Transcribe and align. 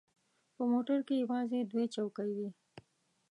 په 0.55 0.63
موټر 0.71 0.99
کې 1.07 1.15
یوازې 1.23 1.59
دوې 1.71 1.85
چوکۍ 1.95 2.31
وې. 2.37 2.49